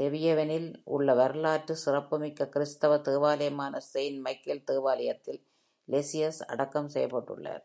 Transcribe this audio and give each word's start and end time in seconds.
லெவியவெனில் 0.00 0.80
உள்ள 0.84 1.14
வரலாற்று 1.14 1.76
சிறப்பு 1.76 2.18
மிக்க 2.18 2.48
கிறிஸ்தவ 2.48 2.98
தேவாலயமான 2.98 3.80
செயிண்ட் 3.80 4.20
மைக்கேல் 4.20 4.64
தேவாலயத்தில், 4.64 5.40
லெசியஸ் 5.88 6.40
அடக்கம் 6.46 6.88
செய்யப்பட்டுள்ளார். 6.88 7.64